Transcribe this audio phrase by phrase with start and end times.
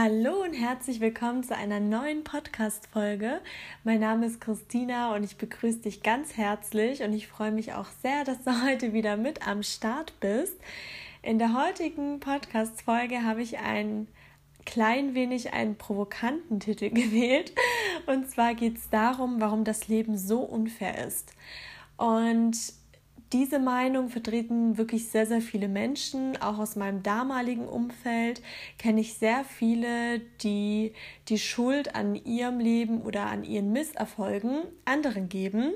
[0.00, 3.40] Hallo und herzlich willkommen zu einer neuen Podcast-Folge.
[3.82, 7.88] Mein Name ist Christina und ich begrüße dich ganz herzlich und ich freue mich auch
[8.00, 10.54] sehr, dass du heute wieder mit am Start bist.
[11.20, 14.06] In der heutigen Podcast-Folge habe ich ein
[14.64, 17.52] klein wenig einen provokanten Titel gewählt
[18.06, 21.32] und zwar geht es darum, warum das Leben so unfair ist.
[21.96, 22.56] Und
[23.32, 26.40] diese Meinung vertreten wirklich sehr, sehr viele Menschen.
[26.40, 28.40] Auch aus meinem damaligen Umfeld
[28.78, 30.92] kenne ich sehr viele, die
[31.28, 35.72] die Schuld an ihrem Leben oder an ihren Misserfolgen anderen geben.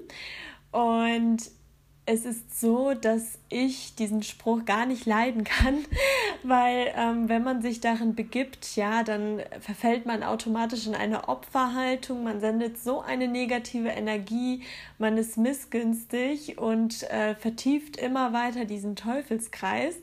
[0.70, 1.50] Und
[2.04, 5.84] es ist so, dass ich diesen Spruch gar nicht leiden kann,
[6.42, 12.24] weil ähm, wenn man sich darin begibt, ja, dann verfällt man automatisch in eine Opferhaltung,
[12.24, 14.64] man sendet so eine negative Energie,
[14.98, 19.94] man ist missgünstig und äh, vertieft immer weiter diesen Teufelskreis.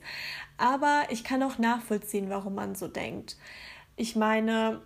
[0.58, 3.38] Aber ich kann auch nachvollziehen, warum man so denkt.
[3.98, 4.82] Ich meine,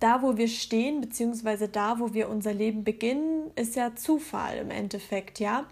[0.00, 4.70] da, wo wir stehen, beziehungsweise da, wo wir unser Leben beginnen, ist ja Zufall im
[4.70, 5.66] Endeffekt, ja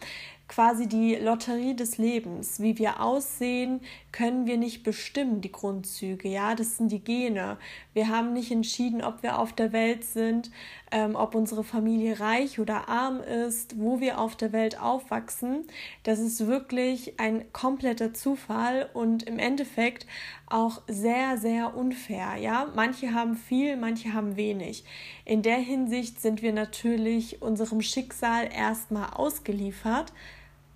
[0.53, 2.61] quasi die Lotterie des Lebens.
[2.61, 3.81] Wie wir aussehen,
[4.12, 6.29] können wir nicht bestimmen, die Grundzüge.
[6.29, 7.56] Ja, das sind die Gene.
[7.95, 10.51] Wir haben nicht entschieden, ob wir auf der Welt sind,
[10.93, 15.65] ähm, ob unsere Familie reich oder arm ist, wo wir auf der Welt aufwachsen.
[16.03, 20.07] Das ist wirklich ein kompletter Zufall und im Endeffekt
[20.48, 22.37] auch sehr, sehr unfair.
[22.39, 24.85] Ja, manche haben viel, manche haben wenig.
[25.25, 30.13] In der Hinsicht sind wir natürlich unserem Schicksal erstmal ausgeliefert.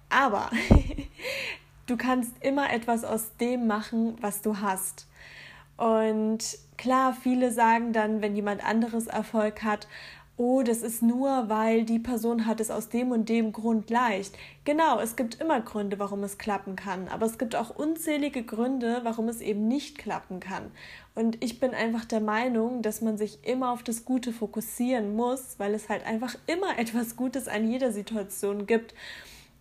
[0.09, 0.51] Aber
[1.87, 5.07] du kannst immer etwas aus dem machen, was du hast.
[5.77, 9.87] Und klar, viele sagen dann, wenn jemand anderes Erfolg hat,
[10.39, 14.37] oh, das ist nur, weil die Person hat es aus dem und dem Grund leicht.
[14.65, 19.01] Genau, es gibt immer Gründe, warum es klappen kann, aber es gibt auch unzählige Gründe,
[19.03, 20.71] warum es eben nicht klappen kann.
[21.15, 25.59] Und ich bin einfach der Meinung, dass man sich immer auf das Gute fokussieren muss,
[25.59, 28.95] weil es halt einfach immer etwas Gutes an jeder Situation gibt.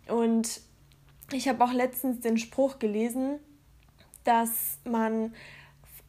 [0.09, 0.59] Und
[1.31, 3.39] ich habe auch letztens den Spruch gelesen,
[4.25, 5.33] dass man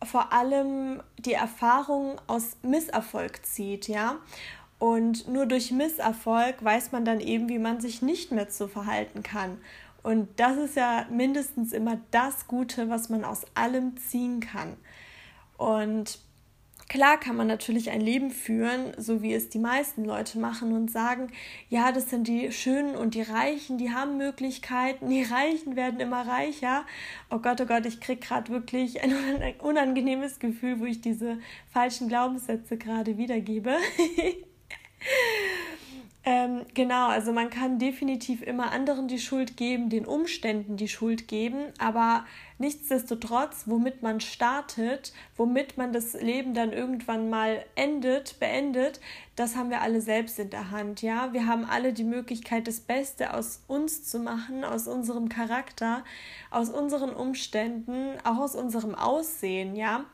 [0.04, 4.16] vor allem die Erfahrung aus Misserfolg zieht, ja.
[4.78, 9.22] Und nur durch Misserfolg weiß man dann eben, wie man sich nicht mehr zu verhalten
[9.22, 9.58] kann.
[10.02, 14.76] Und das ist ja mindestens immer das Gute, was man aus allem ziehen kann.
[15.56, 16.18] Und
[16.88, 20.88] Klar kann man natürlich ein Leben führen, so wie es die meisten Leute machen und
[20.88, 21.32] sagen,
[21.68, 26.28] ja, das sind die Schönen und die Reichen, die haben Möglichkeiten, die Reichen werden immer
[26.28, 26.84] reicher.
[27.28, 29.12] Oh Gott, oh Gott, ich kriege gerade wirklich ein
[29.58, 31.38] unangenehmes Gefühl, wo ich diese
[31.72, 33.76] falschen Glaubenssätze gerade wiedergebe.
[36.28, 41.28] Ähm, genau, also man kann definitiv immer anderen die Schuld geben, den Umständen die Schuld
[41.28, 42.26] geben, aber
[42.58, 49.00] nichtsdestotrotz, womit man startet, womit man das Leben dann irgendwann mal endet, beendet,
[49.36, 51.34] das haben wir alle selbst in der Hand, ja.
[51.34, 56.04] Wir haben alle die Möglichkeit, das Beste aus uns zu machen, aus unserem Charakter,
[56.50, 60.06] aus unseren Umständen, auch aus unserem Aussehen, ja.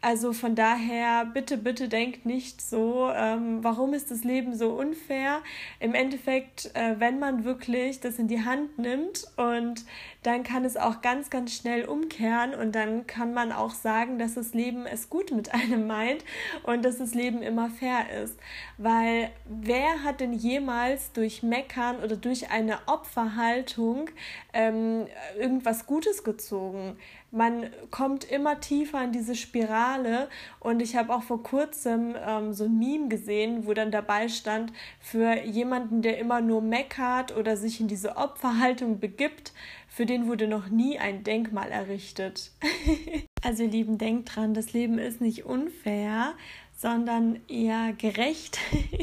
[0.00, 5.42] Also von daher, bitte, bitte denkt nicht so, ähm, warum ist das Leben so unfair?
[5.78, 9.84] Im Endeffekt, äh, wenn man wirklich das in die Hand nimmt und
[10.22, 14.34] dann kann es auch ganz, ganz schnell umkehren und dann kann man auch sagen, dass
[14.34, 16.24] das Leben es gut mit einem meint
[16.62, 18.38] und dass das Leben immer fair ist.
[18.78, 24.10] Weil wer hat denn jemals durch Meckern oder durch eine Opferhaltung
[24.52, 25.06] ähm,
[25.38, 26.96] irgendwas Gutes gezogen?
[27.32, 30.28] Man kommt immer tiefer in diese Spirale
[30.60, 34.72] und ich habe auch vor kurzem ähm, so ein Meme gesehen, wo dann dabei stand,
[35.00, 39.52] für jemanden, der immer nur meckert oder sich in diese Opferhaltung begibt,
[39.88, 42.52] für den wurde noch nie ein Denkmal errichtet.
[43.42, 46.34] also ihr Lieben, denkt dran, das Leben ist nicht unfair,
[46.76, 48.58] sondern eher gerecht.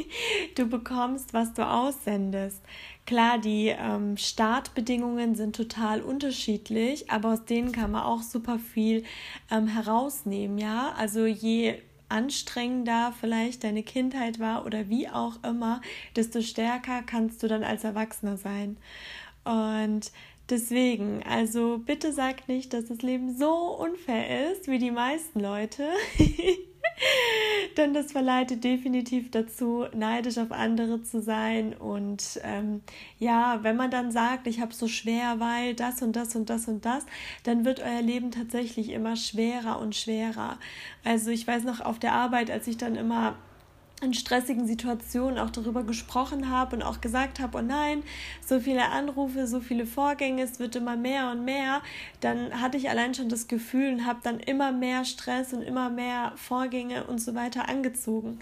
[0.56, 2.62] du bekommst, was du aussendest.
[3.10, 9.04] Klar, die ähm, Startbedingungen sind total unterschiedlich, aber aus denen kann man auch super viel
[9.50, 10.94] ähm, herausnehmen, ja.
[10.96, 15.82] Also je anstrengender vielleicht deine Kindheit war oder wie auch immer,
[16.16, 18.78] desto stärker kannst du dann als Erwachsener sein.
[19.44, 20.12] Und
[20.48, 25.90] deswegen, also bitte sag nicht, dass das Leben so unfair ist wie die meisten Leute.
[27.78, 31.74] Denn das verleitet definitiv dazu, neidisch auf andere zu sein.
[31.74, 32.82] Und ähm,
[33.18, 36.68] ja, wenn man dann sagt, ich habe so schwer, weil das und das und das
[36.68, 37.06] und das,
[37.44, 40.58] dann wird euer Leben tatsächlich immer schwerer und schwerer.
[41.04, 43.38] Also ich weiß noch auf der Arbeit, als ich dann immer
[44.02, 48.04] in stressigen Situationen auch darüber gesprochen habe und auch gesagt habe, oh nein,
[48.46, 51.82] so viele Anrufe, so viele Vorgänge, es wird immer mehr und mehr,
[52.22, 55.90] dann hatte ich allein schon das Gefühl und habe dann immer mehr Stress und immer
[55.90, 58.40] mehr Vorgänge und so weiter angezogen.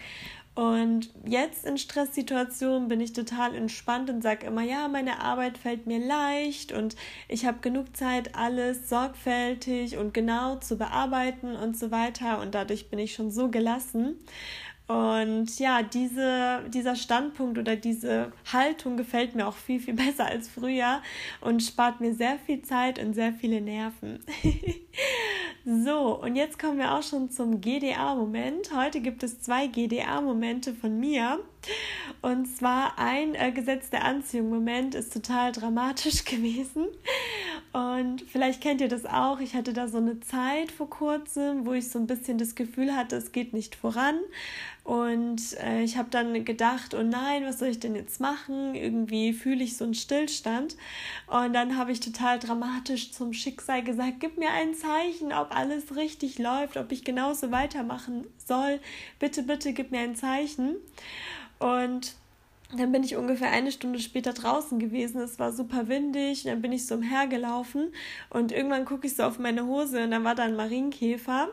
[0.57, 5.85] Und jetzt in Stresssituationen bin ich total entspannt und sage immer, ja, meine Arbeit fällt
[5.85, 6.95] mir leicht und
[7.27, 12.41] ich habe genug Zeit, alles sorgfältig und genau zu bearbeiten und so weiter.
[12.41, 14.15] Und dadurch bin ich schon so gelassen.
[14.87, 20.47] Und ja, diese, dieser Standpunkt oder diese Haltung gefällt mir auch viel, viel besser als
[20.47, 21.01] früher
[21.41, 24.19] und spart mir sehr viel Zeit und sehr viele Nerven.
[25.65, 28.73] so, und jetzt kommen wir auch schon zum GDA-Moment.
[28.73, 31.39] Heute gibt es zwei GDA-Momente von mir.
[32.21, 36.87] Und zwar ein äh, Gesetz der Anziehung-Moment ist total dramatisch gewesen.
[37.77, 39.39] Und vielleicht kennt ihr das auch.
[39.39, 42.95] Ich hatte da so eine Zeit vor kurzem, wo ich so ein bisschen das Gefühl
[42.95, 44.17] hatte, es geht nicht voran.
[44.83, 48.73] Und äh, ich habe dann gedacht, oh nein, was soll ich denn jetzt machen?
[48.73, 50.75] Irgendwie fühle ich so einen Stillstand.
[51.27, 55.95] Und dann habe ich total dramatisch zum Schicksal gesagt, gib mir ein Zeichen, ob alles
[55.95, 58.79] richtig läuft, ob ich genauso weitermachen soll.
[59.19, 60.77] Bitte, bitte, gib mir ein Zeichen.
[61.59, 62.15] Und
[62.75, 65.21] dann bin ich ungefähr eine Stunde später draußen gewesen.
[65.21, 66.43] Es war super windig.
[66.43, 67.93] Dann bin ich so umhergelaufen.
[68.29, 71.47] Und irgendwann gucke ich so auf meine Hose und dann war da ein Marienkäfer.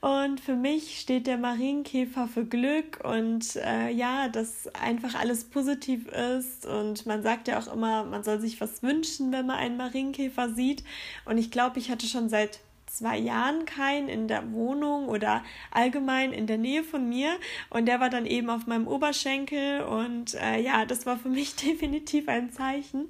[0.00, 6.08] Und für mich steht der Marienkäfer für Glück und äh, ja, dass einfach alles positiv
[6.08, 6.64] ist.
[6.64, 10.48] Und man sagt ja auch immer, man soll sich was wünschen, wenn man einen Marienkäfer
[10.48, 10.82] sieht.
[11.26, 16.32] Und ich glaube, ich hatte schon seit zwei Jahren keinen in der Wohnung oder allgemein
[16.32, 17.38] in der Nähe von mir.
[17.70, 19.82] Und der war dann eben auf meinem Oberschenkel.
[19.82, 23.08] Und äh, ja, das war für mich definitiv ein Zeichen,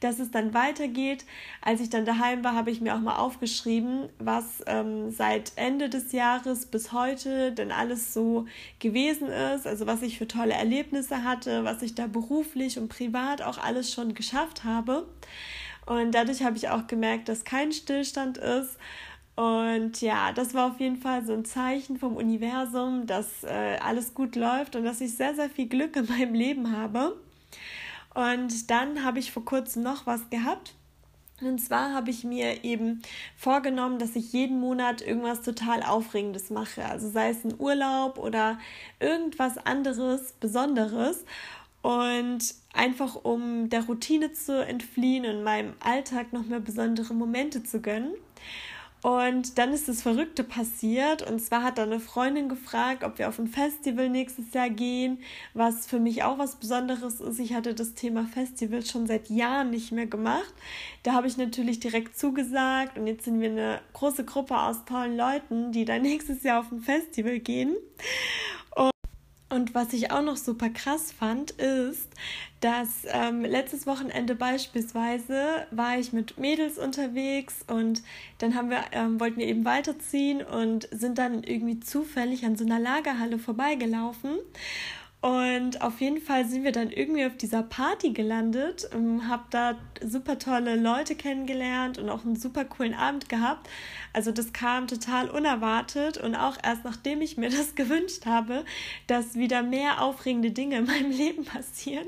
[0.00, 1.24] dass es dann weitergeht.
[1.60, 5.88] Als ich dann daheim war, habe ich mir auch mal aufgeschrieben, was ähm, seit Ende
[5.88, 8.46] des Jahres bis heute denn alles so
[8.78, 9.66] gewesen ist.
[9.66, 13.92] Also was ich für tolle Erlebnisse hatte, was ich da beruflich und privat auch alles
[13.92, 15.08] schon geschafft habe.
[15.86, 18.78] Und dadurch habe ich auch gemerkt, dass kein Stillstand ist
[19.36, 24.14] und ja, das war auf jeden Fall so ein Zeichen vom Universum, dass äh, alles
[24.14, 27.16] gut läuft und dass ich sehr, sehr viel Glück in meinem Leben habe.
[28.14, 30.74] Und dann habe ich vor kurzem noch was gehabt.
[31.40, 33.02] Und zwar habe ich mir eben
[33.36, 36.84] vorgenommen, dass ich jeden Monat irgendwas total Aufregendes mache.
[36.84, 38.58] Also sei es ein Urlaub oder
[39.00, 41.24] irgendwas anderes, Besonderes.
[41.82, 47.80] Und einfach um der Routine zu entfliehen und meinem Alltag noch mehr besondere Momente zu
[47.80, 48.14] gönnen.
[49.04, 51.30] Und dann ist das Verrückte passiert.
[51.30, 55.18] Und zwar hat da eine Freundin gefragt, ob wir auf ein Festival nächstes Jahr gehen,
[55.52, 57.38] was für mich auch was Besonderes ist.
[57.38, 60.54] Ich hatte das Thema Festival schon seit Jahren nicht mehr gemacht.
[61.02, 62.96] Da habe ich natürlich direkt zugesagt.
[62.96, 66.72] Und jetzt sind wir eine große Gruppe aus tollen Leuten, die dann nächstes Jahr auf
[66.72, 67.76] ein Festival gehen.
[69.54, 72.10] Und was ich auch noch super krass fand, ist,
[72.60, 78.02] dass ähm, letztes Wochenende beispielsweise war ich mit Mädels unterwegs und
[78.38, 82.64] dann haben wir, ähm, wollten wir eben weiterziehen und sind dann irgendwie zufällig an so
[82.64, 84.38] einer Lagerhalle vorbeigelaufen.
[85.24, 89.74] Und auf jeden Fall sind wir dann irgendwie auf dieser Party gelandet, ähm, habe da
[90.04, 93.70] super tolle Leute kennengelernt und auch einen super coolen Abend gehabt.
[94.12, 98.66] Also das kam total unerwartet und auch erst nachdem ich mir das gewünscht habe,
[99.06, 102.06] dass wieder mehr aufregende Dinge in meinem Leben passieren.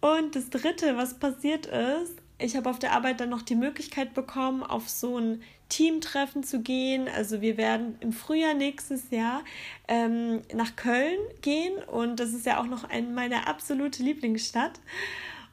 [0.00, 4.14] Und das Dritte, was passiert ist, ich habe auf der Arbeit dann noch die Möglichkeit
[4.14, 7.08] bekommen, auf so ein Teamtreffen zu gehen.
[7.08, 9.42] Also wir werden im Frühjahr nächstes Jahr
[9.88, 14.80] ähm, nach Köln gehen und das ist ja auch noch ein, meine absolute Lieblingsstadt.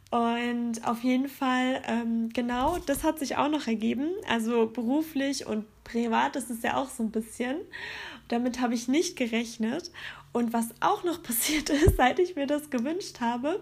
[0.09, 4.09] Und auf jeden Fall, ähm, genau, das hat sich auch noch ergeben.
[4.27, 7.57] Also beruflich und privat ist es ja auch so ein bisschen.
[8.29, 9.91] Damit habe ich nicht gerechnet.
[10.37, 13.59] Und was auch noch passiert ist, seit ich mir das gewünscht habe,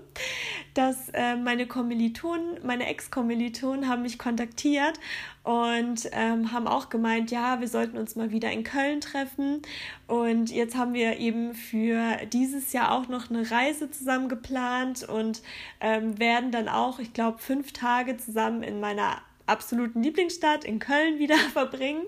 [0.74, 5.00] dass äh, meine Kommilitonen, meine Ex-Kommilitonen haben mich kontaktiert
[5.44, 9.62] und ähm, haben auch gemeint, ja, wir sollten uns mal wieder in Köln treffen.
[10.08, 15.42] Und jetzt haben wir eben für dieses Jahr auch noch eine Reise zusammen geplant und
[15.80, 21.20] ähm, werden dann auch, ich glaube, fünf Tage zusammen in meiner absoluten Lieblingsstadt in Köln
[21.20, 22.04] wieder verbringen.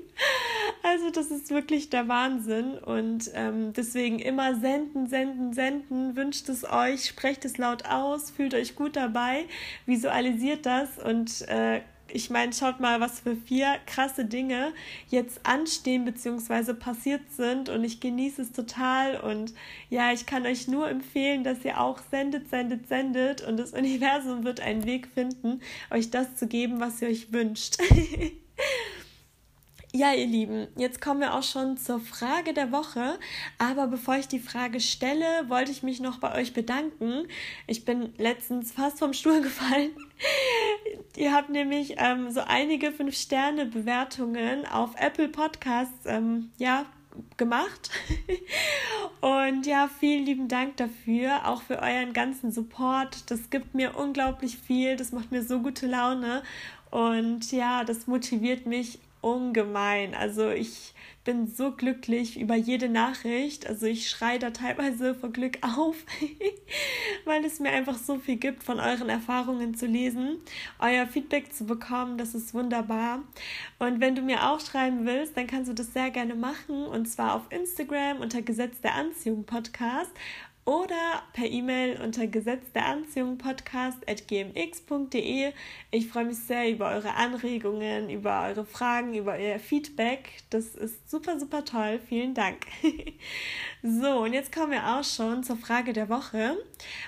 [0.83, 6.69] Also das ist wirklich der Wahnsinn und ähm, deswegen immer senden, senden, senden, wünscht es
[6.69, 9.45] euch, sprecht es laut aus, fühlt euch gut dabei,
[9.85, 14.73] visualisiert das und äh, ich meine, schaut mal, was für vier krasse Dinge
[15.09, 16.73] jetzt anstehen bzw.
[16.73, 19.53] passiert sind und ich genieße es total und
[19.89, 24.43] ja, ich kann euch nur empfehlen, dass ihr auch sendet, sendet, sendet und das Universum
[24.43, 25.61] wird einen Weg finden,
[25.91, 27.77] euch das zu geben, was ihr euch wünscht.
[29.97, 33.17] Ja, ihr Lieben, jetzt kommen wir auch schon zur Frage der Woche.
[33.57, 37.27] Aber bevor ich die Frage stelle, wollte ich mich noch bei euch bedanken.
[37.65, 39.89] Ich bin letztens fast vom Stuhl gefallen.
[41.15, 46.85] Ihr habt nämlich ähm, so einige 5-Sterne-Bewertungen auf Apple Podcasts ähm, ja,
[47.37, 47.89] gemacht.
[49.21, 53.31] Und ja, vielen lieben Dank dafür, auch für euren ganzen Support.
[53.31, 56.43] Das gibt mir unglaublich viel, das macht mir so gute Laune.
[56.91, 58.99] Und ja, das motiviert mich
[59.35, 60.13] ungemein.
[60.15, 60.93] Also ich
[61.27, 63.67] bin so glücklich über jede Nachricht.
[63.67, 65.97] Also ich schreie da teilweise vor Glück auf,
[67.25, 70.37] weil es mir einfach so viel gibt, von euren Erfahrungen zu lesen,
[70.79, 72.17] euer Feedback zu bekommen.
[72.17, 73.23] Das ist wunderbar.
[73.77, 76.85] Und wenn du mir auch schreiben willst, dann kannst du das sehr gerne machen.
[76.85, 80.11] Und zwar auf Instagram unter Gesetz der Anziehung Podcast
[80.67, 85.53] oder per E-Mail unter Gesetz der Anziehung Podcast at gmx.de.
[85.91, 90.43] Ich freue mich sehr über eure Anregungen, über eure Fragen, über euer Feedback.
[90.49, 92.01] Das ist super, super toll.
[92.09, 92.65] Vielen Dank.
[93.81, 96.57] so, und jetzt kommen wir auch schon zur Frage der Woche.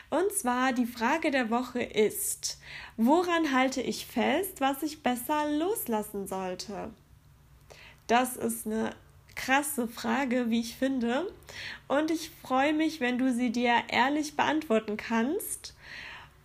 [0.09, 2.61] Und zwar die Frage der Woche ist,
[2.95, 6.91] woran halte ich fest, was ich besser loslassen sollte?
[8.07, 8.95] Das ist eine
[9.39, 11.31] krasse Frage, wie ich finde.
[11.87, 15.75] Und ich freue mich, wenn du sie dir ehrlich beantworten kannst.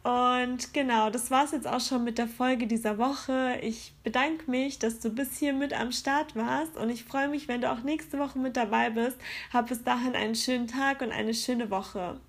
[0.05, 3.59] Und genau, das war es jetzt auch schon mit der Folge dieser Woche.
[3.63, 7.49] Ich bedanke mich, dass du bis hier mit am Start warst und ich freue mich,
[7.49, 9.17] wenn du auch nächste Woche mit dabei bist.
[9.53, 12.21] Hab bis dahin einen schönen Tag und eine schöne Woche.